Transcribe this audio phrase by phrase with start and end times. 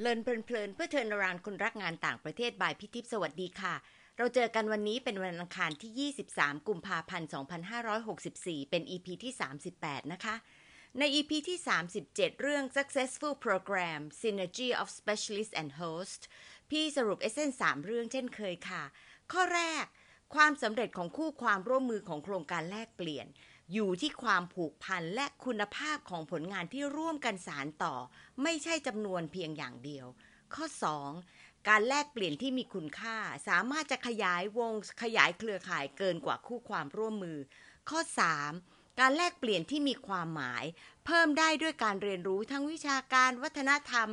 [0.00, 3.74] เลินเพลินเพื่อเทินรานคนรักงานต่างประเทศบายพิทิพสวัสดีค่ะ
[4.18, 7.28] เราเจอกันวันนี้เป็นวันอังคารที่ 23 กุมภาพันธ์
[8.04, 9.32] 2564 เป็น EP ที่
[9.72, 10.34] 38 นะคะ
[10.98, 11.58] ใน EP ที่
[12.00, 16.22] 37 เรื่อง Successful Program Synergy of Specialist and Host
[16.70, 18.82] พี่สรุปเอเซน3เรื่องเช่นเคยค่ะ
[19.32, 19.84] ข้อแรก
[20.34, 23.26] ความสำเร็จของคู่ความร่วมมือของโครงการแลกเปลี่ยน
[23.72, 27.94] อยู่ที่ความผูกพันและคุณภาพของผลงานที่ร่วมกันสารต่อ
[28.42, 30.06] ไม่ใช่จำนวนเพียงอย่างเดียว
[30.54, 30.66] ข้อ
[31.16, 31.68] 2.
[31.68, 33.16] การแลกเปลี่ยนที่มีคุณค่า
[33.48, 37.38] สามารถจะขยายวงขยายเครือข่ายเกินกว่าคู่ความร่วมมือ
[37.90, 38.00] ข้อ
[38.50, 39.00] 3.
[39.00, 40.64] การแลกเปลี่ยนที่มีความหมาย
[41.06, 44.08] เพิ่มได้ด้วยการเรียนรู้ทั้งวิชาการวัฒนธรรม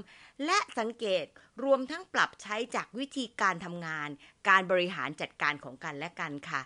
[0.46, 1.26] และสังเกต
[1.64, 4.10] รวมทั้งปรับใช้จากวิธีการทำงาน
[4.50, 6.62] การบริหารจัดการของกันและกันค่ะ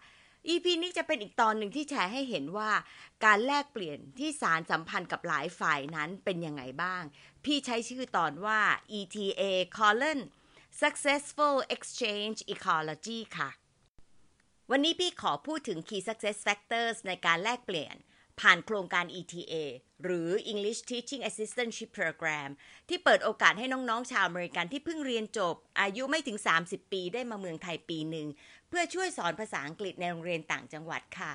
[0.54, 2.72] EP นี้จะเป็นอีกตอนหนึ่งที่แชร์ให้เห็นว่า
[3.26, 7.04] การแลกเปลี่ยนที่สารสัมพันธ์กับหลายฝ่ายนั้นเป็นยังไงบ้าง
[7.46, 8.60] พี่ใช้ชื่อตอนว่า
[9.00, 9.44] ETA
[9.78, 10.20] colon
[10.82, 13.50] Successful Exchange Ecology ค่ะ
[14.72, 17.96] วันนี้พี่ขอพูดถึง Key Success Factors ในการแลกเปลี่ยน
[18.42, 19.54] ผ่านโครงการ ETA
[20.04, 22.50] หรือ English Teaching Assistantship Program
[22.90, 28.28] ที่เปิดโอกาสให้น้อง ๆ ชาวอเมริกันที่เพิ่งเรียนจบ อายุไม่ถึง 30 ปีได้มาเมืองไทยปีหนึ่ง
[28.78, 31.32] พื่อช่วยสอนภาษาอังกฤษในโรงเรียนต่างจังหวัดค่ะ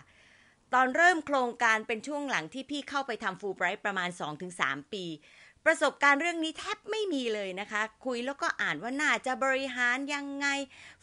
[0.74, 4.10] ตอนเริ่มโครงการเป็นช่วงหลังที่พี่เข้าไปทำฟูลไบรท์ประมาณ
[4.50, 5.04] 2-3 ปี
[5.64, 10.46] ประสบการณ์เรื่องนี้แทบไม่มีเลยนะคะ คุยแล้วก็อ่านว่าน่าจะบริหารยังไง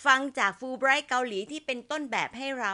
[0.05, 2.73] ฟังจากฟูลไบรท์เกาหลีที่เป็นต้นแบบให้เรา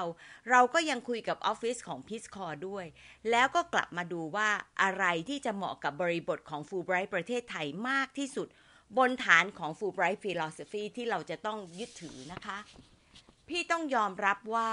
[0.49, 2.85] เราก็ยังคุยกับออฟฟิศของพิสคอด้วย
[3.31, 4.49] แล้วก็กลับมาดูว่า
[4.81, 8.47] อะไรที่จะเหมาะกับบริบทของฟูลไบรท์ประเทศไทยมากที่สุด
[8.97, 12.57] บนฐานของฟูลไบรท์ฟิโลสฟีที่เราจะต้องยึดถือนะคะ
[13.49, 14.71] พี่ต้องยอมรับว่า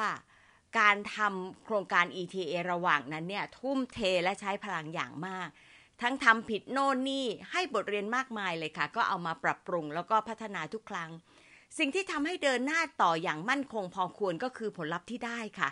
[0.79, 5.49] การทำโครงการ ETA ระหว่างนั้นเนี่ย ทุ่มเทและใช้พลังอย่างมาก
[6.03, 11.11] ทั้งทำผิดโน่นนี่ให้บทเรียนมากมายเลยค่ะ ก็เอามาปรับปรุงแล้วก็พัฒนาทุกครั้ง
[11.79, 15.69] สิ่งที่ทำให้เดินหน้าต่ออย่างมั่นคงพอควรก็คือผลลัพธ์ที่ได้ค่ะ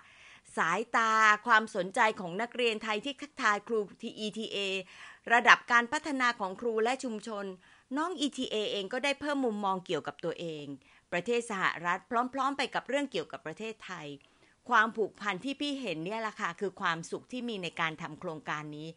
[0.57, 1.13] สายตา
[1.47, 4.59] ความสนใจของนักเรียนไทยที่ทักทายครูที่ ETA
[5.33, 7.45] ระดับการพัฒนาของครูและชุมชน
[7.97, 10.67] น้อง ETA เองก็ได้เพิ่มมุมมองเกี่ยวกับตัวเอง
[11.13, 12.01] ประเทศสหรัฐ
[12.35, 14.07] พร้อม ๆ ไปกับเรื่องเกี่ยวกับประเทศไทย
[14.69, 18.89] ความผูกพันที่พี่เห็นเนี่ยแหละค่ะคือความสุขที่มีในการทำโครงการนี้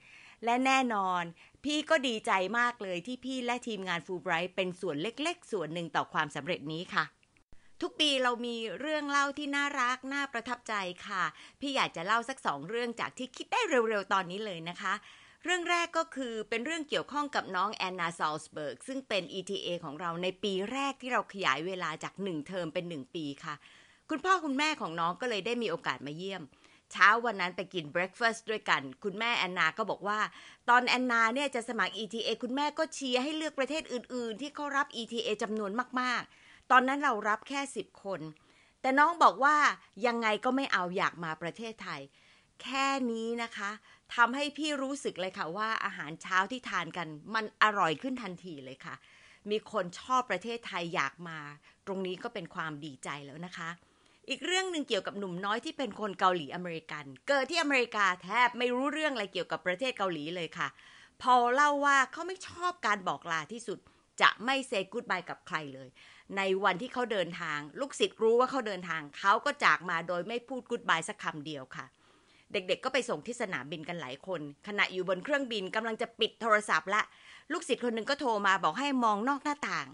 [0.43, 1.23] และแน่นอน
[1.63, 7.03] พี่ก็ดีใจมากเลยที่พี่และทีมงานฟูไบรท์เป็นส่วนเล็ก ๆ ส่วนหนึ่งต่อความสำเร็จนี้ค่ะ
[7.81, 10.73] ทุกปีเรามีเรื่องเล่าที่น่ารัก น่าประทับใจ
[11.07, 11.23] ค่ะ
[11.59, 14.93] พี่อยากจะเล่าสักสองเรื่องจากที่คิดได้เร็วๆ ตอนนี้เลยนะคะ
[15.45, 23.55] เรื่องแรกก็คือเป็นเรื่องเกี่ยวข้องกับน้องแอนนาซอลสเบิร์กซึ่งเป็น ETA ของเราในปีแรกที่เราขยายเวลาจาก 1 เทอมเป็น 1 ปีค่ะ
[24.09, 26.41] คุณพ่อคุณแม่ของน้องก็เลยได้มีโอกาสมาเยี่ยม
[26.91, 30.19] เช้าวันนั้นไปกิน breakfast ด้วยกัน คุณแม่แอนนาก็บอกว่า
[30.69, 38.21] ตอนแอนนาเนี่ยจะสมัคร ETA คุณแม่ก็เชียร์ให้เลือกประเทศอื่น ๆ ที่เขารับ ETA จำนวนมาก ๆ ตอนนั้นเรารับแค่ 10 คน
[38.81, 39.55] แต่น้องบอกว่า
[40.07, 42.01] ยังไงก็ไม่เอาอยากมาประเทศไทย
[42.63, 43.71] แค่นี้นะคะ
[44.15, 48.95] ทำให้พี่รู้สึกเลยค่ะว่าอาหารเช้าที่ทานกัน มันอร่อยขึ้นทันทีเลยค่ะ
[49.49, 51.39] มีคนชอบประเทศไทยอยากมา
[51.85, 53.69] ตรงนี้ก็เป็นความดีใจแล้วนะคะ
[54.29, 60.67] อีกเรื่องหนึ่งเกี่ยวกับหนุ่มน้อยที่เป็นคนเกาหลีอเมริกัน เกิดที่อเมริกาแทบไม่รู้เรื่องอะไรเกี่ยวกับประเทศเกาหลีเลยค่ะ
[61.21, 63.79] พอเล่าว่าเขาไม่ชอบการบอกลาที่สุด
[64.21, 65.89] จะไม่เซกูดบายกับใครเลย
[66.37, 77.01] ในวันที่เขาเดินทาง ลูกศิษย์รู้ว่าเขาเดินทาง เขาก็จากมาโดยไม่พูดกูดบายสักคำเดียวค่ะเเด็กๆ ก็ไปส่งที่สนามบินกันหลายคน ขณะอยู่บนเครื่องบินกำลังจะปิดโทรศัพท์ละ
[77.51, 79.87] ลูกศิษย์คนหนึ่งก็โทรมาบอกให้มองนอกหน้าต่าง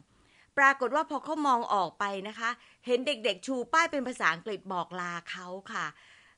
[0.57, 2.49] ปรากฏว่าพอเขามองออกไปนะคะ
[2.85, 5.85] เห็นเด็กๆ ชูป้ายเป็นภาษาอังกฤษบอกลาเขาค่ะ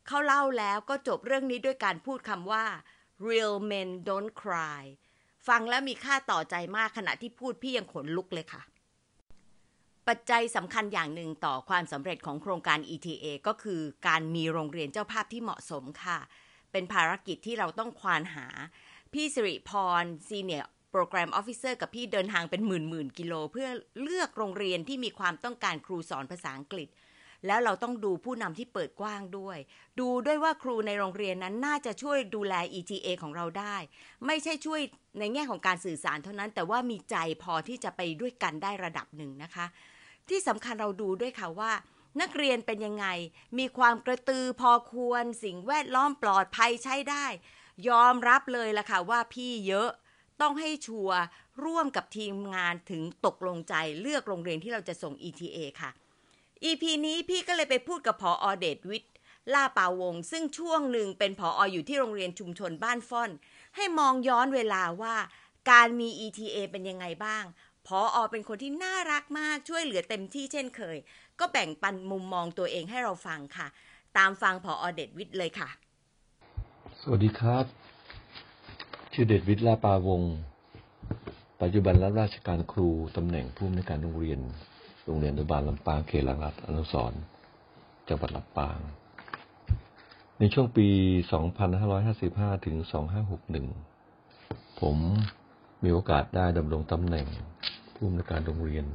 [0.07, 2.65] เขาเล่าแล้วก็จบเรื่องนี้ด้วยการพูดคำว่า
[3.27, 4.83] real men don't cry
[5.47, 8.61] ฟังแล้วมีค่าต่อใจมากขณะที่พูดพี่ยังขนลุกเลยค่ะ
[10.09, 16.19] ปัจจัยสำคัญอย่างหนึ่งต่อความสำเร็จของโครงการ ETA ก็คือการมีโรงเรียนเจ้าภาพที่เหมาะสมค่ะ
[16.71, 18.47] เป็นภารกิจที่เราต้องควานหา
[19.13, 23.69] พี่สิริพร senior program officer กับพี่เดินทางเป็นหมื่นหมื่นกิโล เพื่อ
[24.01, 26.89] เลือกโรงเรียนที่มีความต้องการครูสอนภาษาอังกฤษ
[27.47, 29.57] แล้วเราต้องดูผู้นำที่เปิดกว้างด้วย
[29.99, 33.75] ดูด้วยว่าครูในโรงเรียนนั้นน่าจะช่วยดูแล ETA ของเราได้
[34.25, 34.81] ไม่ใช่ช่วย
[35.19, 39.65] ในแง่ของการสื่อสารเท่านั้น แต่ว่ามีใจพอที่จะไปด้วยกันได้ระดับหนึ่งนะคะ
[40.31, 41.71] ที่สำคัญเราดูด้วยค่ะว่า
[42.21, 43.05] นักเรียนเป็นยังไง
[43.57, 47.25] มีความกระตือพอควร สิ่งแวดล้อมปลอดภัยใช้ได้
[47.89, 49.89] ยอมรับเลยล่ะค่ะว่าพี่เยอะ
[50.41, 51.19] ต้องให้ชัวร์
[51.65, 55.91] ร่วมกับทีมงานถึงตกลงใจเลือกโรงเรียนที่เราจะส่ง ETA ค่ะ
[56.69, 59.13] EP นี้พี่ก็เลยไปพูดกับพออเดชวิทย์
[59.53, 63.31] ล่าป่าวง ซึ่งช่วงหนึ่งเป็นผอออยู่ที่โรงเรียนชุมชนบ้านฟ่อน
[63.75, 65.15] ให้มองย้อนเวลาว่า
[65.71, 67.43] การมี ETA เป็นยังไงบ้าง
[67.87, 70.97] พออเป็นคนที่น่ารักมากช่วยเหลือเต็มที่เช่นเคย
[71.39, 73.67] ก็แบ่งปันมุมมองตัวเองให้เราฟังค่ะ
[74.17, 75.69] ตามฟังพออเดชวิทย์เลยค่ะ
[77.01, 77.65] สวัสดีครับ
[79.13, 80.21] ชื่อเดชวิทย์ลาปาวง
[81.61, 84.39] ปัจจุบันรับราชการครูตำแหน่งผู้อำนวยการโรงเรียน
[85.05, 87.13] โรงเรียนอนุบาลลำปางเขตหลังรัฐอนุสร
[88.07, 88.77] จังหวัดลำปาง
[90.39, 90.87] ในช่วงปี
[91.77, 92.75] 2555 ถึง
[93.99, 94.97] 2561 ผม
[95.83, 97.27] มีโอกาสได้ดำรงตำแหน่ง
[97.93, 98.85] ผู้อำนวยการโรงเรียน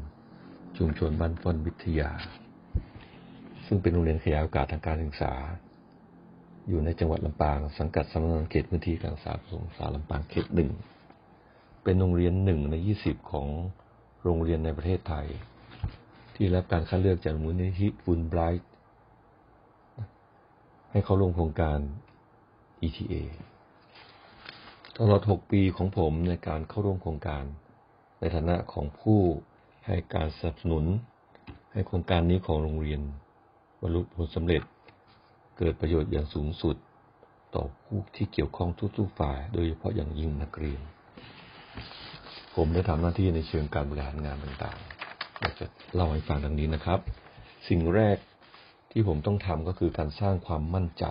[0.77, 2.11] ชุมชนบ้านฟอนวิทยา
[3.67, 5.35] ซึ่งเป็นโรงเรียนขยายโอกาสทางการศึกษา
[6.69, 10.71] อยู่ในจังหวัดลำปาง สังกัดสำนักงานเขตพื้นที่การศึกษาประสงสาลำปางเขตหนึ่ง
[11.83, 13.47] เป็นโรงเรียนหนึ่งในยี่สิบของ
[14.23, 15.27] โรงเรียนในประเทศไทย
[16.35, 18.71] ที่รับการคัดเลือกจากมูลนิธิฟุนไบรท์
[20.91, 21.79] ให้เขาลงโครงการ
[22.83, 23.15] ETA
[24.99, 27.44] ตลอด 6 ปีของผมในการเข้าร่วมโครงการ
[28.19, 29.20] ในฐานะของผู้
[29.87, 30.85] ให้การสนับสนุน
[31.73, 33.00] ให้โครงการนี้ของโรงเรียน
[33.81, 34.62] บรรลุผลสำเร็จ
[35.58, 36.76] เกิดประโยชน์อย่างสูงสุด
[37.55, 40.81] ต่อผู้ที่เกี่ยวข้องทุกๆฝ่าย โดยเฉพาะอย่างยิ่งนักเรียน
[42.55, 47.00] ผมได้ทำหน้าที่ในเชิงการบริหารงานต่างๆอยากจะเล่าให้ฟังดังนี้นะครับ
[47.69, 48.17] สิ่งแรก
[48.90, 51.05] ที่ผมต้องทำก็คือการสร้างความมั่นใจ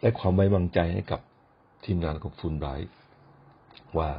[0.00, 1.20] และความไว้วางใจให้กับ
[1.86, 2.94] ทีมงานของฟูลไบรท์
[3.98, 4.10] ว่า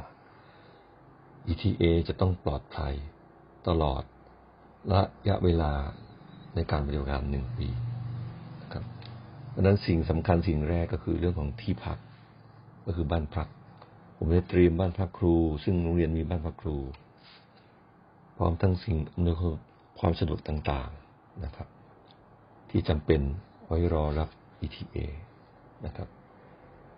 [1.48, 2.94] ETA จะต้องปลอดภัย
[3.68, 4.02] ตลอด
[4.92, 5.72] ระยะเวลา
[6.54, 7.68] ในการปฏิบัติงานหนึ่งปี
[8.62, 8.84] นะครับ
[9.54, 11.98] ดังนั้นสิ่งสำคัญสิ่งแรกก็คือเรื่องของที่พัก
[12.86, 13.48] ก็คือบ้านพัก
[14.16, 15.34] ผมได้เตรียมบ้านพักครู
[15.64, 16.76] ซึ่งโรงเรียนมีบ้านพักครู
[18.36, 19.36] พร้อมทั้งสิ่งอำนวย
[19.98, 21.68] ความสะดวกต่างๆนะครับ
[22.70, 23.20] ที่จำเป็น
[23.66, 24.28] ไว้รอรับ
[24.62, 24.96] ETA
[25.86, 26.08] นะครับ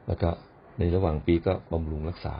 [0.06, 0.30] แล้วก็
[0.78, 2.36] ในระหว่างปีก็บำรุงรักษา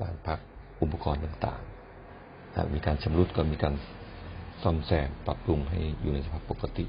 [0.00, 0.38] บ้านพัก
[0.82, 3.74] อุปกรณ์ต่างๆถ้ามีการชำรุดก็มีการ
[4.62, 6.86] ซ่อมแซมปรับปรุงให้อยู่ในสภาพปกติ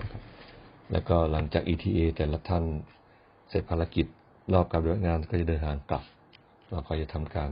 [0.00, 0.22] นะครับ
[0.92, 2.64] แล้วก็หลังจาก ETA แต่ละท่าน
[3.48, 4.06] เสร็จภารกิจ
[4.52, 6.04] รอบการปฏิบัติงานก็จะเดินทางกลับ
[6.70, 7.50] เราก็จะทำการ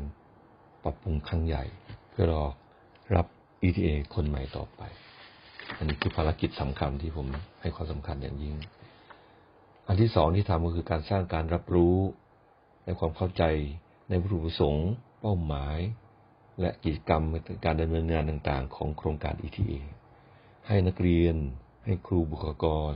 [0.84, 1.64] ปรับปรุงครั้งใหญ่
[2.10, 2.44] เพื่อรอ
[3.14, 3.26] รับ
[3.64, 4.80] ETA คนใหม่ต่อไป
[5.76, 7.26] อันนี้คือภารกิจสำคัญที่ผม
[7.60, 8.56] ให้ความสำคัญอย่างยิ่ง
[9.86, 11.96] อันที่สองที่ทำก็คือการสร้างการรับรู้
[12.84, 13.42] ในความเข้าใจ
[14.08, 14.88] ในวัตถุประสงค์
[15.20, 15.78] เป้าหมาย
[16.60, 17.22] และกิจกรรม
[17.64, 19.72] การดำเนินงานต่างๆ ของโครงการ ETA
[20.66, 21.36] ให้นักเรียน
[21.84, 22.94] ให้ครูบุคลากร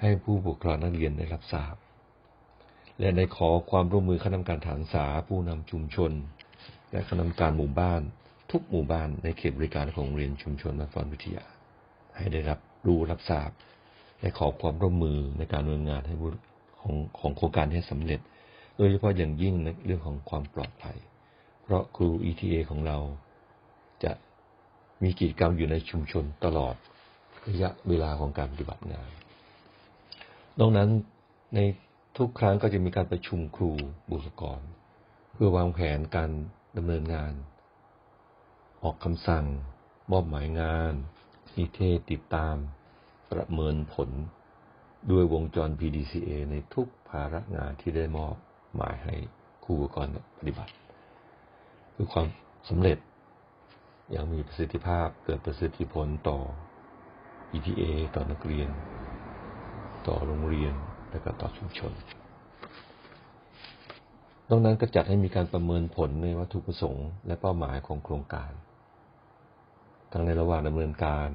[0.00, 1.74] ให้ผู้ปกครองนักเรียนได้รับทราบ
[2.98, 6.12] และได้ขอความร่วมมือคณะกรรมการฐานศึกษาผู้นำชุมชน
[6.90, 8.02] และคณะกรรมการหมู่บ้าน
[8.50, 11.44] ทุกหมู่บ้านในเขตบริการของโรงเรียนชุมชนมัฟอนวิทยา
[12.16, 13.50] ให้ได้รับรู้รับทราบ
[14.20, 16.14] และขอความร่วมมือในการดำเนินงานให้
[16.80, 18.20] ของของโครงการให้สำเร็จ
[18.80, 20.98] ดยเฉพาะอย่างยิ่งในเรื่องของความปลอดภัย
[21.62, 22.98] เพราะครู ETA ของเรา
[24.04, 24.12] จะ
[25.02, 26.74] มีกิจกรรมอยู่ในชุมชนตลอด
[27.48, 29.10] ระยะเวลาของการปฏิบัติงาน
[30.58, 30.88] ดังนั้น
[31.54, 31.60] ใน
[32.18, 33.70] ทุกครั้งก็จะมีการประชุมครู
[34.10, 34.60] บุคลากร
[35.32, 36.30] เพื่อวางแผนการ
[36.76, 37.32] ดำเนินงาน
[38.82, 39.46] ออกคำสั่ง
[40.12, 40.92] มอบหมายงาน
[41.56, 42.56] นิเทศติดตาม
[43.32, 44.10] ประเมินผล
[45.10, 48.36] ด้วยวงจร PDCA ในทุกภาระงานที่ได้มอบ
[48.76, 49.14] หมายให้
[49.64, 50.08] ครูบุคลากร
[50.38, 50.72] ปฏิบัติ
[51.94, 52.26] คือความ
[52.68, 52.98] สำเร็จ
[54.10, 56.38] อย่างมีประสิทธิภาพเกิดประสิทธิผลต่อ
[57.52, 57.82] ETA
[58.14, 58.70] ต่อนักเรียน
[60.06, 60.74] ต่อโรงเรียน
[61.10, 61.92] และก็ต่อชุมชน
[64.48, 68.52] ดังนั้นก็จัดให้มีการประเมินผลในวัตถุประสงค์และเป้าหมายของโครงการ
[70.12, 71.28] ทั้งในระหว่างดำเนินการ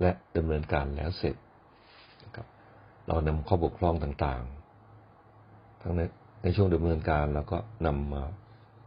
[0.00, 1.36] และดำเนินการแล้วเสร็จ
[2.24, 2.46] นะครับ
[3.06, 6.00] เรานำข้อบกพร่องต่างๆ ทั้งใน
[6.42, 8.22] ในช่วงดำเนินการเราก็นำมา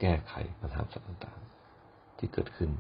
[0.02, 2.72] แก้ไขปัญหาต่างๆ ที่เกิดขึ้น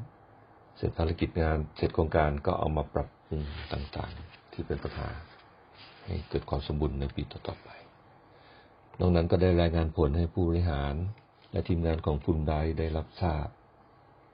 [0.77, 3.41] เสร็จภารกิจงาน เสร็จโครงการก็เอามาปรับปรุง
[3.73, 5.09] ต่างๆ ที่เป็นปัญหา
[6.05, 7.69] ให้เกิดความสมบูรณ์ในปีต่อๆไป
[8.99, 10.93] นอกนั้นก็ได้รายงานผลให้ผู้บริหาร
[11.51, 13.47] และทีมงานของฟุนไดได้รับทราบ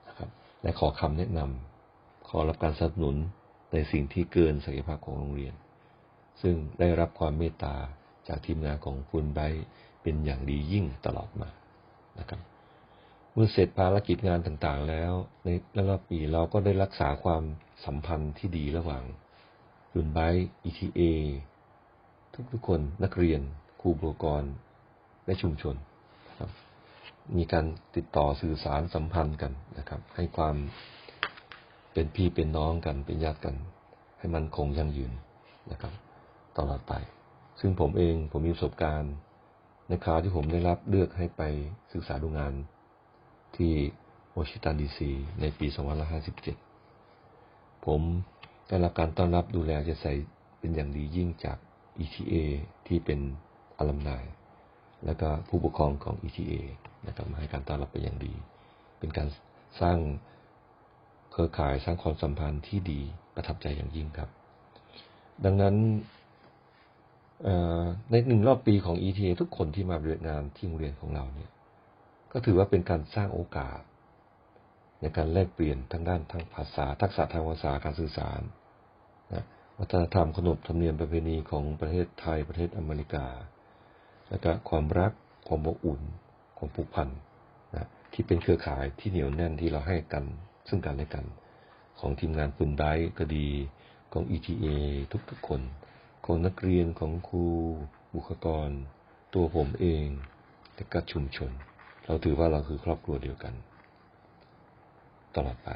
[0.07, 0.29] นะครับ
[0.63, 3.15] และขอคำแนะนำขอรับการสนับสนุน
[3.74, 5.53] ในสิ่งที่เกินศักยภาพของโรงเรียน
[6.41, 7.75] ซึ่งได้รับความเมตตา
[8.27, 9.43] จากทีมงานของฟุนได
[10.01, 11.50] เป็นอย่างดียิ่งตลอดมา
[12.20, 12.41] นะครับ
[13.34, 17.43] เมื่อเสร็จภารกิจงานต่างๆ แล้ว ในระดับปีเราก็ได้รักษาความ
[17.86, 19.03] สัมพันธ์ที่ดีระหว่าง
[19.91, 20.20] ฟุนไบ
[20.65, 21.01] ETA
[22.51, 23.41] ทุกๆคนนักเรียน
[23.81, 24.43] ครูบุคลากร
[25.25, 25.75] และชุมชน
[26.39, 26.50] ครับ
[27.38, 27.65] มีการ
[27.96, 30.55] ติดต่อสื่อสารสัมพันธ์กันนะครับ ให้ความ
[31.93, 33.55] เป็นพี่เป็นน้องกันเป็นญาติกัน
[34.20, 35.13] ให้มันคงยั่งยืน
[35.72, 35.93] นะครับ
[36.58, 36.93] ตลอดไป
[37.60, 39.13] ซึ่งผมเองผมมีประสบการณ์
[39.91, 41.41] ในคราวที่ผมได้รับเลือกให้ไป
[41.93, 42.53] ศึกษาดูงาน
[43.57, 43.74] ที่
[44.38, 45.67] วอชิงตันดีซีในปี
[46.91, 48.01] 2557 ผม
[48.67, 50.13] ได้รับการต้อนรับดูแลจะใส่
[50.60, 51.57] เป็นอย่างดียิ่งจาก
[52.03, 52.33] ETA
[52.88, 53.19] ที่เป็น
[53.77, 54.25] อลัมนาย
[55.05, 56.53] และก็ผู้ปกครองของ ETA
[57.07, 58.33] นะครับมาให้การต้อนรับเป็นอย่างดี
[59.00, 59.27] เป็นการ
[59.81, 59.98] สร้าง
[61.31, 63.01] เครือข่ายสร้างความสัมพันธ์ที่ดี
[63.36, 64.29] ประทับใจอย่างยิ่งครับ
[65.45, 65.75] ดังนั้น
[68.12, 71.51] ในหนึ่งรอบปีของ ETA ทุกคนที่มาเรียนงานที่โรงเรียนของเราเนี่ย
[72.31, 73.81] ก็ถือว่าเป็นการสร้างโอกาส
[75.01, 78.41] ในการแลกเปลี่ยนทั้งด้านทางภาษา ทักษะทางภาษาการสื่อสาร
[79.33, 79.43] นะ
[79.77, 83.25] วัฒนธรรมขนบธรรมเนียมประเพณีของประเทศไทยประเทศอเมริกา
[84.29, 85.12] และก็ความรัก
[85.48, 86.01] ความอบอุ่น
[86.57, 87.10] ความผูกพัน
[87.75, 90.24] นะที่เป็นเครือข่ายที่เหนียวแน่นที่เราให้กัน
[90.69, 91.25] ซึ่งกันและกัน
[92.00, 92.86] ของทีมงานฟุนได
[93.17, 93.48] ก็ดี
[94.13, 94.65] ของ ETA
[95.29, 95.62] ทุกๆคน
[96.25, 97.45] ของนักเรียนของครู
[98.13, 98.69] บุคลากร
[99.33, 100.05] ตัวผมเอง
[100.75, 101.51] และก็ชุมชน
[102.05, 103.53] เราถือว่าเราคือครอบครัวเดียวกัน
[105.35, 105.69] ตลอดไป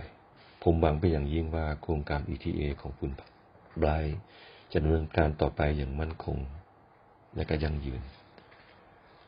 [0.64, 3.12] ผมหวังไปอย่างยิ่งว่าโครงการ ETA ของคุณ
[3.78, 4.18] ไบรท์
[4.72, 6.38] จะดำเนินการต่อไปอย่างมั่นคง
[7.36, 8.02] และก็ยั่งยืน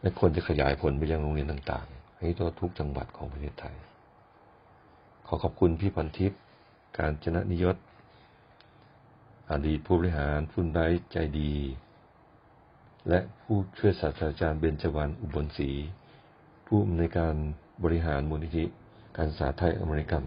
[0.02, 3.76] และควรจะขยายผลไปยังโรงเรียนต่างๆ ให้ทั่วทุกจังหวัดของประเทศไทย
[5.28, 6.40] ขอขอบคุณพี่พันทิพย์
[6.98, 7.76] การชนะนิยต
[9.52, 10.80] อดีตผู้บริหารฟุนได
[11.12, 11.54] ใจดี
[13.10, 15.70] และผู้ช่วยศาสตราจารย์เบญจวรรณอุบลศรี
[16.68, 17.36] ผู้อำนวยการ
[17.84, 18.66] บริหารมูลนิธิ
[19.18, 20.24] การศึกษาไทยอเมริกัน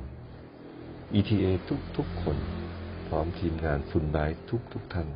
[1.15, 1.47] ETA
[1.97, 2.37] ทุกๆคน
[3.07, 4.19] พร้อมทีมงานฟุนได
[4.73, 5.09] ทุกๆท่าน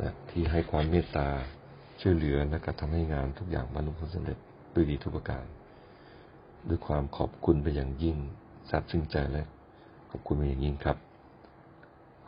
[0.00, 1.28] นะที่ให้ความเมตตา
[2.00, 4.38] ช่วยเหลือและกระทำให้งานทุกอย่างบรรลุผลสำเร็จ
[4.74, 5.44] ด้วยดีทุกประการ
[6.68, 8.16] ด้วยความขอบคุณไปอย่างยิ่ง
[8.70, 9.44] ซาบซึ้งใจและ
[10.10, 11.07] ขอบคุณไปอย่างยิ่งครับ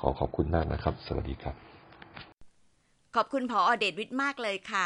[0.00, 1.54] ขอขอบคุณมากนะครับ สวัสดีครับ
[3.16, 4.84] ขอบคุณพออเดชวิทย์มากเลยค่ะ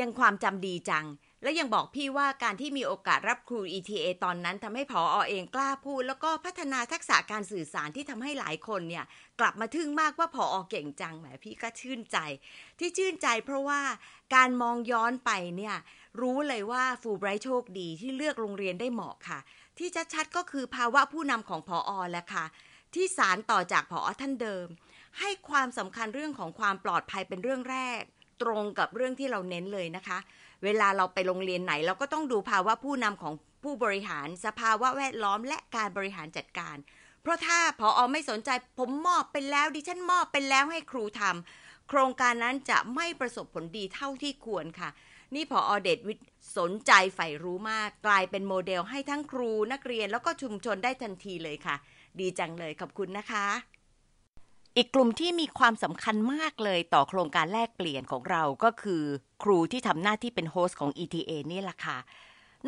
[0.00, 1.06] ยังความจำดีจัง
[1.42, 9.04] และยังบอกพี่ว่าการที่มีโอกาสรับครู ETA ตอนนั้นทำให้พออเองกล้าพูด แล้วก็พัฒนาทักษะการสื่อสารที่ทำให้หลายคนเนี่ย
[9.40, 12.18] กลับมาทึ่งมากว่าพออเก่งจังแหมพี่ก็ชื่นใจ
[12.78, 13.80] ที่ชื่นใจเพราะว่า
[14.34, 15.76] การมองย้อนไปเนี่ย
[16.20, 19.38] รู้เลยว่าฟูไบรท์โชคดีที่เลือกโรงเรียนได้เหมาะค่ะ
[19.78, 22.44] ที่ชัดๆก็คือภาวะผู้นำของพออแหละค่ะ
[22.96, 24.66] ที่สารต่อจากผอท่านเดิม
[25.20, 28.00] ให้ความสำคัญเรื่องของความปลอดภัยเป็นเรื่องแรก
[28.42, 30.18] ตรงกับเรื่องที่เราเน้นเลยนะคะ
[30.64, 36.76] เวลาเราไปโรงเรียนไหน เราก็ต้องดูภาวะผู้นำของผู้บริหารสภาวะแวดล้อมและการบริหารจัดการ
[37.22, 44.90] เพราะถ้าพออไม่สนใจผมมอบไปแล้ว ดิฉันมอบไปแล้วให้ครูทำโครงการนั้นจะไม่ประสบผลดีเท่าที่ควรค่ะ
[45.34, 51.76] นี่ผอ.เดชวิทย์สนใจใฝ่รู้มาก กลายเป็นโมเดลให้ทั้งครูนักเรียนแล้วก็ชุมชนได้ทันทีเลยค่ะ
[52.20, 53.46] ดีจังเลยขอบคุณนะคะ
[54.76, 59.02] อีกกลุ่มที่มีความสำคัญมากเลยต่อโครงการแลกเปลี่ยนของเราก็คือ
[59.42, 61.98] ครูที่ทำหน้าที่เป็น host ของ ETA นี่แหละค่ะ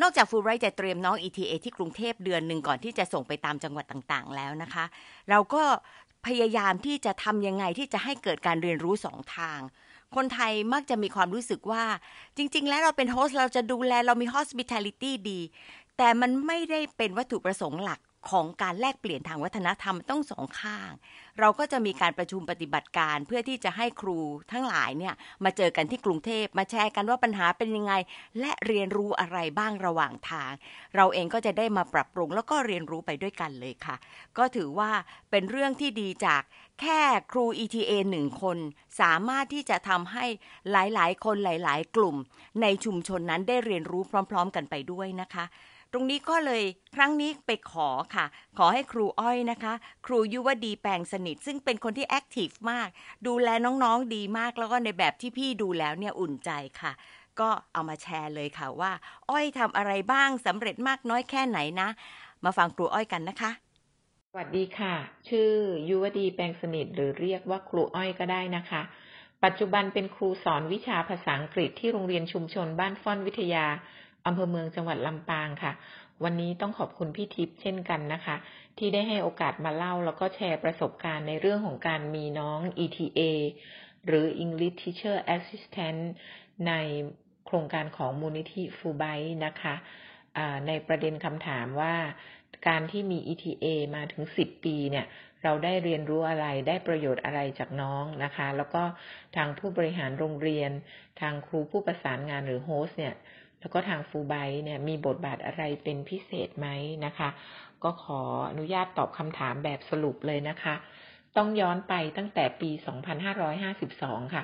[0.01, 4.85] นอกจากฟูไรจะเตรียมน้อง ETA ที่กรุงเทพเดือนหนึ่งก่อนที่จะส่งไปตามจังหวัดต่างๆ แล้วนะคะ
[5.29, 5.63] เราก็
[6.25, 9.59] พยายามที่จะทำยังไงที่จะให้เกิดการเรียนรู้สองทาง
[10.15, 11.83] คนไทยมักจะมีความรู้สึกว่า
[12.37, 15.39] จริง ๆ แล้วเราเป็นโฮสต์เราจะดูแลเรามี hospitality ดี
[15.97, 17.99] แต่มันไม่ได้เป็นวัตถุประสงค์หลัก
[18.29, 20.91] ของการแลกเปลี่ยนทางวัฒนธรรมต้องสองข้าง
[21.39, 24.19] เราก็จะมีการประชุมปฏิบัติการเพื่อที่จะให้ครู
[24.51, 27.93] ทั้งหลายเนี่ยมาเจอกันที่กรุงเทพมาแชร์กันว่าปัญหาเป็นยังไง
[28.39, 30.51] และเรียนรู้อะไรบ้างระหว่างทาง
[30.95, 33.95] เราเองก็จะได้มาปรับปรุงแล้วก็เรียนรู้ไปด้วยกันเลยค่ะ
[34.37, 34.91] ก็ถือว่า
[35.31, 36.41] เป็นเรื่องที่ดีจาก
[36.81, 38.57] แค่ครู ETA หนึ่งคน
[39.01, 40.25] สามารถที่จะทำให้
[40.71, 42.15] หลายๆ คนหลาย ๆ กลุ่ม
[42.61, 45.45] ในชุมชนนั้นได้เรียนรู้พร้อม ๆ กันไปด้วยนะคะ
[45.93, 46.63] ตรงนี้ก็เลย
[46.95, 48.25] ครั้งนี้ไปขอค่ะ
[48.57, 49.73] ขอให้ครูอ้อยนะคะ
[50.05, 52.87] ครูยุวดีแปลงสนิท ซึ่งเป็นคนที่แอคทีฟมาก
[53.27, 56.91] ดูแลน้องๆดีมากแล้วก็ในแบบที่พี่ดูแล้วเนี่ยอุ่นใจค่ะ
[57.39, 58.91] ก็เอามาแชร์เลยค่ะว่า
[59.29, 61.89] อ้อยทำอะไรบ้างสำเร็จมากน้อยแค่ไหนนะ
[62.43, 63.51] มาฟังครูอ้อยกันนะคะ
[64.31, 64.93] สวัสดีค่ะ
[65.29, 65.51] ชื่อ
[65.89, 68.81] ยุวดีแปลงสนิทหรือเรียกว่าครูอ้อยก็ได้นะคะ
[69.43, 73.65] ปัจจุบันเป็นครูสอนวิชาภาษาอังกฤษที่โรงเรียนชุมชนบ้านฟ่อนวิทยา
[74.25, 75.73] อำเภอเมืองจังหวัดลำปางค่ะ
[76.23, 78.35] วันนี้ต้องขอบคุณพี่ทิพย์เช่นกันนะคะ
[78.77, 83.21] ที่ได้ให้โอกาสมาเล่าแล้วก็แชร์ประสบการณ์ในเรื่องของการมีน้อง ETA
[84.05, 86.01] หรือ English Teacher Assistant
[86.67, 86.73] ใน
[87.45, 89.03] โครงการของมูลนิธิฟูไบ
[89.45, 89.75] นะคะ
[90.67, 91.95] ในประเด็นคำถามว่า
[92.67, 95.05] การที่มี ETA มาถึง 10 ปีเนี่ย
[95.43, 98.83] เราได้เรียนรู้อะไร ได้ประโยชน์อะไรจากน้องนะคะ แล้วก็
[99.35, 100.71] ทางผู้บริหารโรงเรียน
[101.21, 103.15] ทางครูผู้ประสานงานหรือโฮสเนี่ย
[103.59, 106.67] แล้วก็ทางฟูไบเนี่ยมีบทบาทอะไรเป็นพิเศษไหม
[107.05, 107.29] นะคะ
[107.83, 110.75] ก็ขออนุญาตตอบคำถามแบบสรุปเลยนะคะ
[111.37, 112.71] ต้องย้อนไปตั้งแต่ปี
[113.51, 114.43] 2552 ค่ะ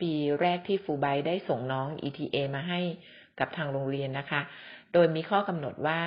[0.00, 2.80] ปีแรกที่ฟูไบได้ส่งน้อง ETA มาให้
[3.38, 4.40] กับทางโรงเรียนนะคะ
[4.92, 6.00] โดยมีข้อกำหนดว่า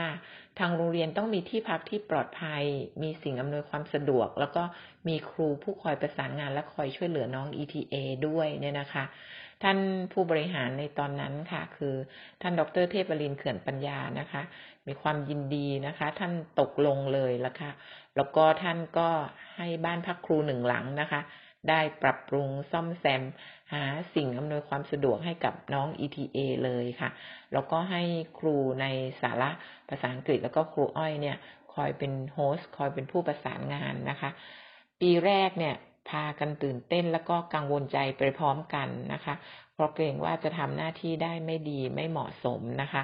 [0.59, 2.63] ทางโรงเรียนต้องมีที่พักที่ปลอดภัย
[3.01, 4.63] มีสิ่งอำนวยความสะดวก แล้วก็
[5.07, 7.95] มีครูผู้คอยประสานงานและคอยช่วยเหลือน้อง ETA
[8.27, 9.03] ด้วยเนี่ยนะคะ
[9.63, 9.79] ท่าน
[10.13, 11.95] ผู้บริหารในตอนนั้นค่ะ คือ
[12.41, 14.41] ท่านดรเทพบรินเขื่อนปัญญานะคะ
[14.87, 17.71] มีความยินดีนะคะ ท่านตกลงเลยล้วค่ะ
[18.15, 19.09] แล้วก็ท่านก็
[19.57, 21.21] ให้บ้านพักครูหนึ่งหลังนะคะ
[21.69, 23.23] ได้ปรับปรุงซ่อมแซม
[23.73, 23.83] หา
[24.15, 27.09] สิ่งอำนวยความสะดวกให้กับน้อง ETA เลยค่ะ
[27.53, 28.03] แล้วก็ให้
[28.39, 28.85] ครูใน
[29.21, 29.49] สาระ
[29.89, 31.37] ภาษาอังกฤษแล้วก็ครูอ้อยเนี่ย
[31.73, 34.29] คอยเป็นโฮสต์คอยเป็นผู้ประสานงานนะคะ
[35.01, 35.75] ปีแรกเนี่ย
[36.09, 39.35] พากันตื่นเต้นแล้วก็กังวลใจไปพร้อมกันนะคะ
[39.73, 43.03] เพราะเกรงว่าจะทำหน้าที่ได้ไม่ดีไม่เหมาะสมนะคะ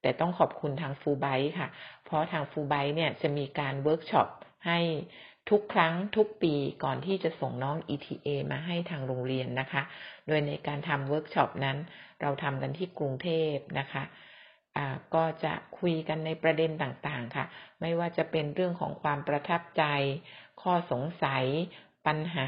[0.00, 1.26] แต่ต้องขอบคุณทางฟูไบ
[1.58, 1.68] ค่ะ
[2.04, 4.28] เพราะทางฟูไบเนี่ยจะมีการเวิร์กช็อป
[4.66, 4.78] ให้
[5.50, 9.82] ทุกครั้งทุกปีก่อนที่จะส่งน้อง ETA มาให้ทางโรงเรียนนะคะ
[10.26, 11.78] โดยในการทำเวิร์กช็อปนั้น
[12.20, 14.02] เราทำกันที่กรุงเทพนะคะ
[15.14, 17.44] ก็จะคุยกันในประเด็นต่างๆค่ะ
[17.80, 19.84] ไม่ว่าจะเป็นเรื่องของความประทับใจ
[20.62, 21.44] ข้อสงสัย
[22.06, 22.46] ปัญหา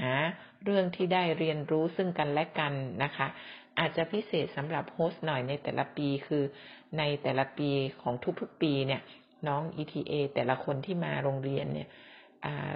[0.65, 2.73] เรื่องที่ได้เรียนรู้ซึ่งกันและกัน
[3.05, 3.27] นะคะ
[3.79, 6.45] อาจจะพิเศษสำหรับโฮสต์หน่อยในแต่ละปีคือ
[6.99, 7.71] ในแต่ละปี
[8.03, 9.03] ของทุกๆปีเนี่ย
[9.49, 11.89] น้อง ETA แต่ละคนที่มาโรงเรียนเนี่ย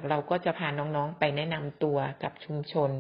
[0.09, 2.91] เราก็จะพาน้องๆไปแนะนำตัวกับชุมชน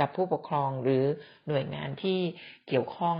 [0.00, 1.04] กับผู้ปกครองหรือ
[1.48, 2.20] หน่วยงานที่
[2.68, 3.18] เกี่ยวข้อง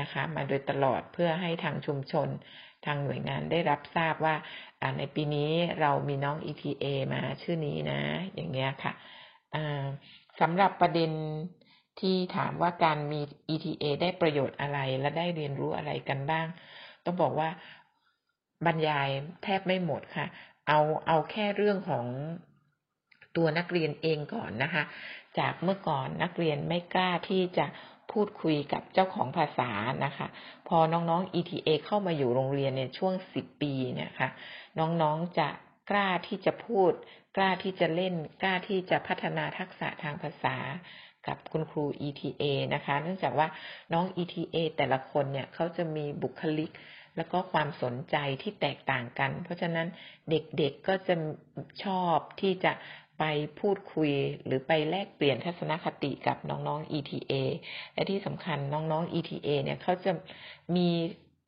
[0.00, 2.28] นะคะ มาโดยตลอดเพื่อให้ทางชุมชน
[2.86, 4.34] ทางหน่วยงานได้รับทราบว่า
[4.98, 8.00] ในปีนี้เรามีน้อง ETA มาชื่อนี้นะ
[8.34, 8.92] อย่างเงี้ยค่ะ
[10.40, 11.10] สำหรับประเด็น
[12.00, 16.46] ที่ถามว่าการมี ETA ได้ประโยชน์อะไรและได้เรียนรู้อะไรกันบ้าง
[17.04, 17.48] ต้องบอกว่า
[18.66, 19.08] บรรยาย
[19.42, 20.26] แทบไม่หมดค่ะ
[20.68, 22.06] เอาเอาแค่เรื่องของ
[23.36, 24.82] ตัวนักเรียนเองก่อนนะคะ
[25.38, 27.66] จากเมื่อก่อนนักเรียนไม่กล้าที่จะ
[28.12, 29.70] พูดคุยกับเจ้าของภาษา
[30.04, 30.26] นะคะ
[30.68, 34.28] พอน้องๆ ETA เข้ามาอยู่โรงเรียนในช่วงสิบปีเนี่ยค่ะ
[34.78, 35.48] น้องๆจะ
[35.90, 36.92] กล้าที่จะพูด
[37.36, 40.56] กล้าที่จะเล่น กล้าที่จะพัฒนาทักษะทางภาษา
[41.26, 43.48] กับคุณครู ETA นะคะ เนื่องจากว่า
[43.92, 46.70] น้อง ETA แต่ละคนเนี่ยเขาจะมีบุคลิก
[47.16, 49.86] แล้วก็ความสนใจที่แตกต่างกัน เพราะฉะนั้น
[50.30, 51.14] เด็กๆก็จะ
[51.84, 52.72] ชอบที่จะ
[53.18, 53.24] ไป
[53.60, 54.12] พูดคุย
[54.44, 57.32] หรือไปแลกเปลี่ยนทัศนคติกับน้องๆ ETA
[57.94, 60.12] และที่สำคัญน้องๆ ETA เนี่ยเขาจะ
[60.76, 60.88] มี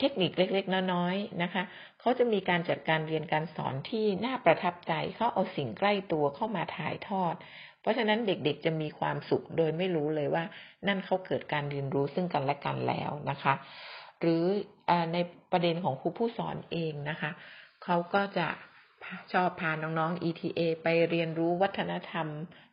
[0.01, 1.63] เทคนิคเล็กๆ น้อยๆ นะคะ
[2.05, 7.35] เขาจะมีการจัดการเรียนการสอนที่น่าประทับใจ เขาเอาสิ่งใกล้ตัวเข้ามาถ่ายทอด
[7.81, 10.45] เพราะฉะนั้นเด็กๆจะมีความสุขโดยไม่รู้เลยว่า
[10.87, 13.55] นั่นเขาเกิดการเรียนรู้ซึ่งกันและกันแล้วนะคะ
[14.21, 14.45] หรือ
[14.91, 15.19] อใน
[15.53, 17.31] ประเด็นของครูผู้สอนเองนะคะ
[17.85, 18.49] เขาก็จะ
[19.33, 22.27] ชอบพาน้องๆ ETA ไปเรียนรู้วัฒนธรรม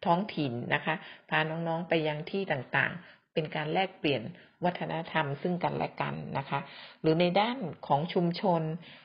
[0.05, 0.95] ท้องถิ่นนะคะ
[1.29, 4.23] พาน้องๆไปยังที่ต่างๆ เป็นการแลกเปลี่ยน
[4.65, 6.59] วัฒนธรรมซึ่งกันและกันนะคะ
[7.01, 8.61] หรือในด้านของชุมชน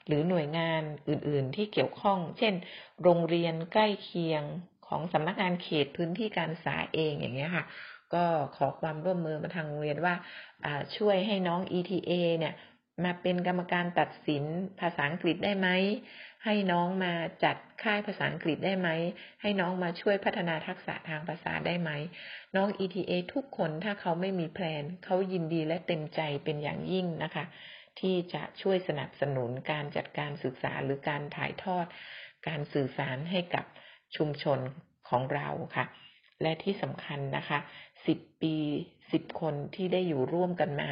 [0.07, 2.55] หรือหน่วยงานอื่น ๆ ที่เกี่ยวข้อง เช่น
[3.03, 4.43] โรงเรียนใกล้เคียง
[4.87, 7.65] ของสำนักงานเขตพื้นที่การศึกษาเองอย่างเงี้ยค่ะ
[8.15, 8.25] ก็
[8.57, 10.15] ขอความร่วมมือมาทางโรงเรียนว่า
[10.97, 12.55] ช่วยให้น้อง ETA เนี่ย
[13.05, 14.45] มาเป็นกรรมการตัดสิน
[14.81, 15.69] ภาษาอังกฤษได้ไหม
[16.45, 17.13] ให้น้องมา
[17.45, 18.89] จัดค่ายภาษาอังกฤษได้ไหม
[19.43, 21.91] ให้น้องมาช่วยพัฒนาทักษะทางภาษาได้ไหม
[22.57, 27.45] น้อง ETA ทุกคนถ้าเขาไม่มีแพลน เขายินดีและเต็มใจเป็นอย่างยิ่งนะคะ
[28.01, 31.87] ที่จะช่วยสนับสนุนการจัดการศึกษาหรือการถ่ายทอด
[32.49, 33.65] การสื่อสารให้กับ
[34.17, 34.59] ชุมชน
[35.09, 35.85] ของเราค่ะ
[36.42, 37.59] และที่สำคัญนะคะ
[38.07, 38.57] สิบปี
[39.12, 40.90] สิบคนที่ได้อยู่ร่วมกันมา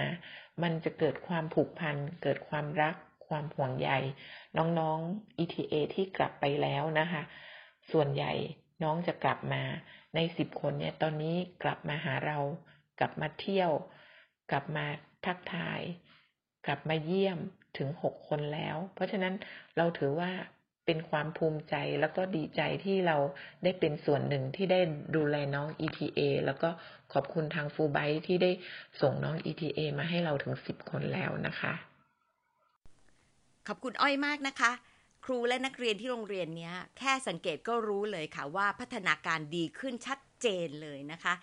[0.63, 2.97] มันจะเกิดความผูกพัน เกิดความรัก
[3.29, 3.91] ความห่วงใย
[4.59, 7.23] น้องๆ ETA ที่กลับไปแล้วนะคะ
[7.93, 8.33] ส่วนใหญ่
[8.83, 9.63] น้องจะกลับมา
[10.15, 12.39] ในสิบคนเนี่ยตอนนี้กลับมาหาเรา
[12.99, 13.71] กลับมาเที่ยว
[14.51, 14.85] กลับมา
[15.27, 15.81] ทักทาย
[16.67, 17.39] กลับมาเยี่ยม
[17.79, 19.35] ถึงหกคนแล้ว เพราะฉะนั้น
[19.77, 20.31] เราถือว่า
[20.87, 23.17] เป็นความภูมิใจแล้วก็ดีใจที่เรา
[23.65, 24.81] ได้เป็นส่วนหนึ่งที่ได้
[25.17, 26.71] ดูแลน้อง ETA แล้วก็
[27.13, 28.51] ขอบคุณทางฟูไบที่ได้
[29.01, 31.75] ส่งน้อง ETA มาให้เราถึงสิบคนแล้วนะคะ
[33.69, 34.73] ขอบคุณอ้อยมากนะคะ
[35.25, 41.35] ครูและนักเรียนที่โรงเรียนนี้แค่สังเกตก็รู้เลยค่ะว่าพัฒนาการดีขึ้นชัดเจนเลยนะคะ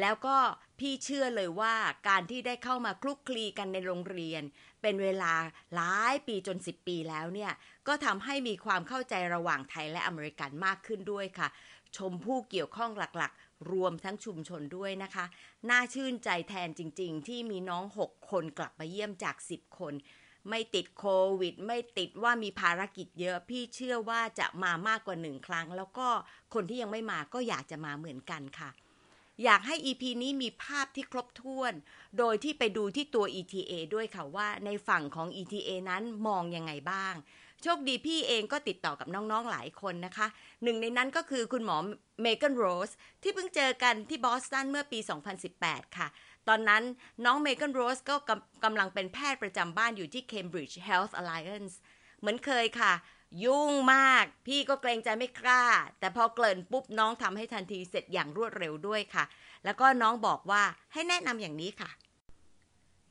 [0.00, 0.36] แล้วก็
[0.78, 1.74] พี่เชื่อเลยว่า
[2.08, 4.42] การที่ได้เข้ามาคลุกคลีกันในโรงเรียน
[4.82, 5.32] เป็นเวลา
[5.74, 7.52] หลายปีจน 10 ปีแล้วเนี่ย
[7.88, 11.48] ก็ทำให้มีความเข้าใจระหว่างไทยและอเมริกันมากขึ้นด้วยค่ะ
[11.96, 15.24] ชมผู้เกี่ยวข้องหลักๆ รวมทั้งชุมชนด้วยนะคะ
[15.70, 19.94] น่าชื่นใจแทนจริง ๆ ที่มีน้อง 6 คนกลับมาเยี่ยมจาก 10 คน
[20.48, 21.04] ไม่ติดโค
[21.40, 26.08] วิด ไม่ติดว่ามีภารกิจเยอะพี่เชื่อว่าจะมามากกว่าหนึ่งครั้ง แล้วก็
[26.54, 28.70] คนที่ยังไม่มาก็อยากจะมาเหมือนกันค่ะ
[29.44, 31.72] อยากให้ EP นี้มีภาพที่ครบถ้วน
[32.18, 37.14] โดยที่ไปดูที่ตัว ETA ด้วยค่ะว่าในฝั่งของ ETA นั้นมองยังไงบ้าง
[37.62, 40.26] โชคดีพี่เองก็ติดต่อกับน้องๆหลายคนนะคะ
[40.62, 41.76] หนึ่งในนั้นก็คือคุณหมอ
[42.22, 42.90] เมเกนโรส
[43.22, 44.98] ที่เพิ่งเจอกันที่บอสตันเมื่อปี
[45.48, 46.08] 2018 ค่ะ
[46.48, 46.82] ตอนนั้น
[47.24, 51.74] น้องเมเกนโรสก็กำกำลังเป็นแพทย์ประจำบ้านอยู่ที่ Cambridge Health Alliance
[52.18, 52.92] เหมือนเคยค่ะ
[53.44, 55.64] ยุ่งมาก พี่ก็เกรงใจไม่กล้า
[55.98, 59.24] แต่พอเกริ่นปุ๊บน้องทำให้ทันทีเสร็จอย่างรวดเร็วด้วยค่ะ
[59.64, 60.62] แล้วก็น้องบอกว่า
[60.92, 61.90] ให้แนะนำอย่างนี้ค่ะ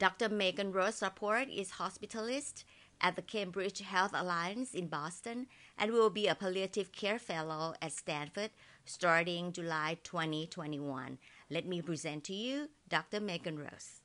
[0.03, 0.29] Dr.
[0.29, 2.63] Megan Rose Rapport is hospitalist
[3.01, 7.93] at the Cambridge Health Alliance in Boston and will be a palliative care fellow at
[7.93, 8.51] Stanford
[8.85, 11.17] starting July 2021.
[11.49, 13.19] Let me present to you Dr.
[13.19, 13.96] Megan Rose.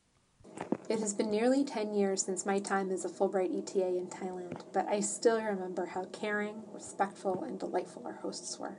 [0.88, 4.61] It has been nearly 10 years since my time as a Fulbright ETA in Thailand,
[4.73, 8.77] but I still remember how caring, respectful, and delightful our hosts were.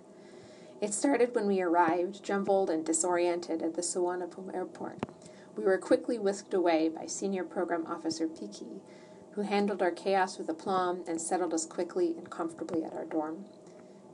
[0.80, 5.06] It started when we arrived, jumbled and disoriented at the Suvarnabhumi airport.
[5.56, 8.82] We were quickly whisked away by Senior Program Officer Piki,
[9.32, 13.46] who handled our chaos with aplomb and settled us quickly and comfortably at our dorm.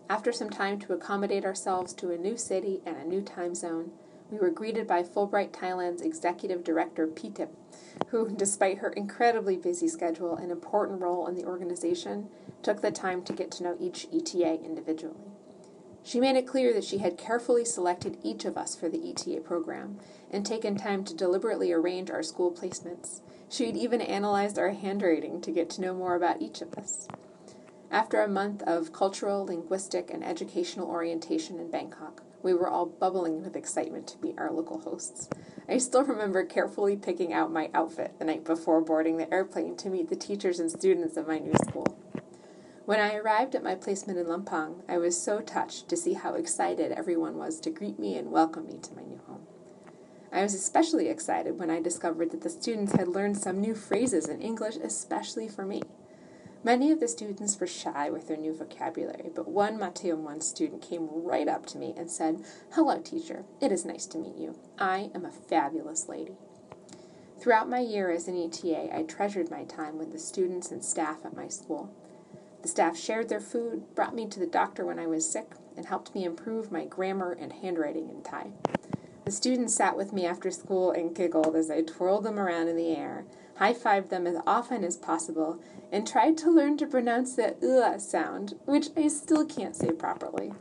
[0.09, 3.91] After some time to accommodate ourselves to a new city and a new time zone,
[4.31, 7.49] we were greeted by Fulbright Thailand's executive director, Pitip,
[8.09, 12.29] who, despite her incredibly busy schedule and important role in the organization,
[12.61, 15.31] took the time to get to know each ETA individually.
[16.03, 19.41] She made it clear that she had carefully selected each of us for the ETA
[19.41, 19.97] program
[20.31, 23.21] and taken time to deliberately arrange our school placements.
[23.49, 27.07] She had even analyzed our handwriting to get to know more about each of us.
[27.91, 33.41] After a month of cultural, linguistic, and educational orientation in Bangkok, we were all bubbling
[33.41, 35.29] with excitement to meet our local hosts.
[35.67, 39.89] I still remember carefully picking out my outfit the night before boarding the airplane to
[39.89, 41.97] meet the teachers and students of my new school.
[42.85, 46.33] When I arrived at my placement in Lampang, I was so touched to see how
[46.33, 49.45] excited everyone was to greet me and welcome me to my new home.
[50.31, 54.27] I was especially excited when I discovered that the students had learned some new phrases
[54.27, 55.83] in English especially for me.
[56.61, 60.81] Many of the students were shy with their new vocabulary, but one Mateo 1 student
[60.81, 62.43] came right up to me and said,
[62.73, 63.45] Hello, teacher.
[63.61, 64.59] It is nice to meet you.
[64.77, 66.35] I am a fabulous lady.
[67.39, 71.23] Throughout my year as an ETA, I treasured my time with the students and staff
[71.23, 71.93] at my school.
[72.61, 75.85] The staff shared their food, brought me to the doctor when I was sick, and
[75.85, 78.51] helped me improve my grammar and handwriting in Thai.
[79.23, 82.75] The students sat with me after school and giggled as I twirled them around in
[82.75, 83.23] the air,
[83.59, 85.59] high fived them as often as possible,
[85.91, 90.53] and tried to learn to pronounce the uh sound, which I still can't say properly.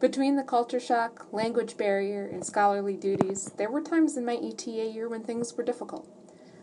[0.00, 4.90] Between the culture shock, language barrier, and scholarly duties, there were times in my ETA
[4.90, 6.08] year when things were difficult.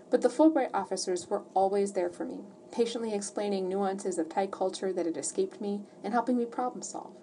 [0.09, 2.39] But the Fulbright officers were always there for me,
[2.71, 7.13] patiently explaining nuances of Thai culture that had escaped me and helping me problem solve.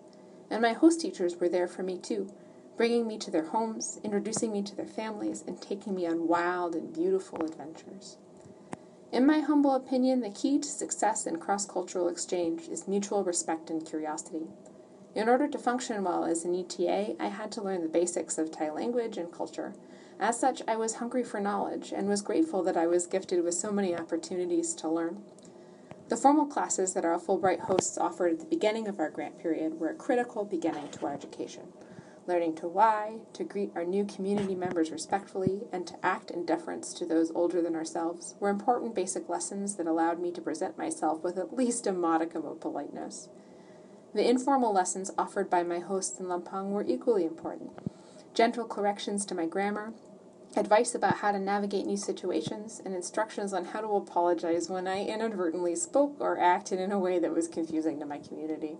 [0.50, 2.30] And my host teachers were there for me too,
[2.76, 6.74] bringing me to their homes, introducing me to their families, and taking me on wild
[6.74, 8.16] and beautiful adventures.
[9.12, 13.70] In my humble opinion, the key to success in cross cultural exchange is mutual respect
[13.70, 14.48] and curiosity.
[15.14, 18.50] In order to function well as an ETA, I had to learn the basics of
[18.50, 19.74] Thai language and culture.
[20.18, 23.54] As such, I was hungry for knowledge and was grateful that I was gifted with
[23.54, 25.22] so many opportunities to learn.
[26.08, 29.78] The formal classes that our Fulbright hosts offered at the beginning of our grant period
[29.78, 31.72] were a critical beginning to our education.
[32.26, 36.94] Learning to why, to greet our new community members respectfully, and to act in deference
[36.94, 41.22] to those older than ourselves were important basic lessons that allowed me to present myself
[41.22, 43.28] with at least a modicum of politeness.
[44.14, 47.72] The informal lessons offered by my hosts in Lampang were equally important.
[48.32, 49.92] Gentle corrections to my grammar,
[50.56, 55.04] advice about how to navigate new situations, and instructions on how to apologize when I
[55.04, 58.78] inadvertently spoke or acted in a way that was confusing to my community.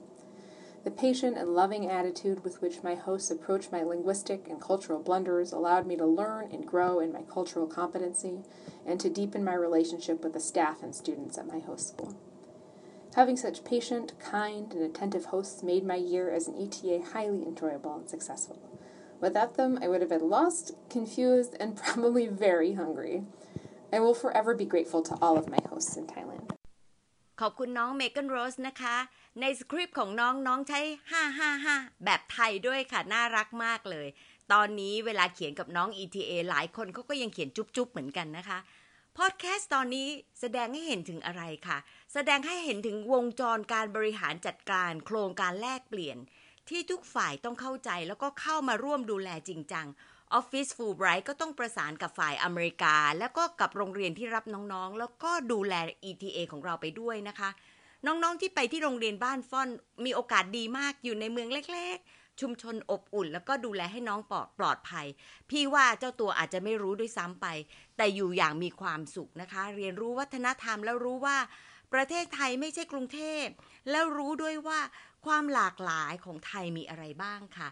[0.84, 5.52] The patient and loving attitude with which my hosts approached my linguistic and cultural blunders
[5.52, 8.40] allowed me to learn and grow in my cultural competency
[8.86, 12.16] and to deepen my relationship with the staff and students at my host school.
[13.16, 17.96] Having such patient, kind, and attentive hosts made my year as an ETA highly enjoyable
[17.96, 18.60] and successful.
[19.20, 23.24] Without them, I would have been lost, confused, and probably very hungry.
[23.92, 26.50] I will forever be grateful to all of my hosts in Thailand.
[27.42, 28.96] ขอบคุณน้องเมเกนโรสนะคะ
[29.41, 30.81] ในสคริปต์ของน้องน้องใช้
[31.43, 34.09] 555 แบบไทยด้วยค่ะ น่ารักมากเลย
[34.53, 38.59] ตอนนี้เวลาเขียนกับน้อง ETA หลายคนเขาก็ยังเขียนจุ๊บๆเหมือนกันนะคะ
[39.19, 40.09] พอดแคสต์ตอนนี้
[40.41, 41.79] แสดงให้เห็นถึงอะไรค่ะ
[42.13, 46.19] แสดงให้เห็นถึงวงจรการบริหารจัดการ โครงการแลกเปลี่ยน
[46.69, 49.87] ที่ทุกฝ่ายต้องเข้าใจแล้วก็เข้ามาร่วมดูแลจริงจัง
[50.35, 55.75] ออฟฟิศฟูไบรท์ก็ต้องประสานกับฝ่ายอเมริกา แล้วก็กับโรงเรียนที่รับน้องๆ แล้วก็ดูแล
[56.11, 57.51] ETA ของเราไปด้วยนะคะ
[58.07, 59.69] น้องๆที่ไปที่โรงเรียนบ้านฟ่อน
[60.05, 65.07] มีโอกาสดีมากอยู่ในเมืองเล็กๆ ชุมชนอบอุ่น แล้วก็ดูแลให้น้องปลอดปลอดภัย
[65.51, 67.47] พี่ว่าเจ้าตัวอาจจะไม่รู้ด้วยซ้ำไป
[67.97, 71.39] แต่อยู่อย่างมีความสุขนะคะ เรียนรู้วัฒนธรรมแล้วรู้ว่า
[71.93, 73.45] ประเทศไทยไม่ใช่กรุงเทพ
[73.91, 74.81] แล้วรู้ด้วยว่า
[75.27, 77.69] ความหลากหลายของไทยมีอะไรบ้างค่ะ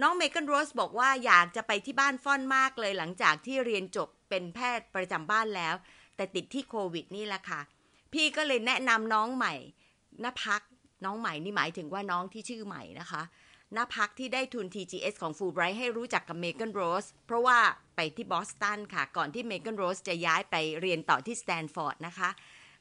[0.00, 5.74] น้องเมกันโรสบอกว่าอยากจะไปที่บ้านฟ่อนมากเลยหลังจากที่เรียนจบเป็นแพทย์ประจำบ้านแล้ว
[6.16, 7.60] แต่ติดที่โควิดนี่แหละค่ะ
[8.14, 9.54] พี่ก็เลยแนะนำน้องใหม่
[10.24, 10.62] นพัก
[11.04, 13.22] น้องใหม่นี่หมายถึงว่าน้องที่ชื่อใหม่นะคะ
[13.76, 17.58] นพักที่ได้ทุน TGS ของฟูไบรท์ให้รู้จักกับเมกันโรสเพราะว่า
[17.96, 22.30] ไปที่บอสตันค่ะ ก่อนที่เมกันโรสจะย้ายไปเรียนต่อที่สแตนฟอร์ดนะคะ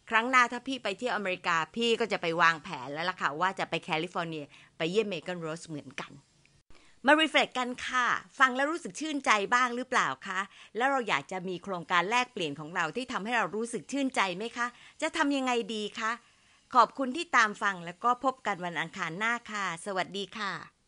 [0.10, 4.46] ครั้งหน้าถ้าพี่ไปเที่ยวอเมริกาพี่ก็จะไปวางแผนแล้วล่ะค่ะ ว่าจะไปแคลิฟอร์เนีย
[4.78, 6.12] ไปเยี่ยมเมกันโรสเหมือนกัน
[7.08, 8.08] มา reflect กันค่ะ
[8.40, 10.40] ฟังแล้วรู้สึกชื่นใจบ้างหรือเปล่าคะ
[10.78, 14.68] แล้วเราอยากจะมีโครงการแลกเปลี่ยนของเราที่ทำให้เรารู้สึกชื่นใจไหมคะ
[15.02, 16.12] จะทำยังไงดีคะ
[16.76, 20.79] ขอบคุณที่ตามฟังแล้วก็พบกันวันอังคารหน้าค่ะ สวัสดีค่ะ